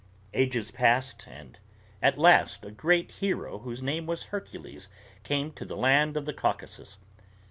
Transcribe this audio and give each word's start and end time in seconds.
Ages 0.33 0.71
passed, 0.71 1.27
and 1.27 1.59
at 2.01 2.17
last 2.17 2.65
a 2.65 2.71
great 2.71 3.11
hero 3.11 3.59
whose 3.59 3.83
name 3.83 4.07
was 4.07 4.23
Hercules 4.33 4.89
came 5.21 5.51
to 5.51 5.63
the 5.63 5.77
land 5.77 6.17
of 6.17 6.25
the 6.25 6.33
Caucasus. 6.33 6.97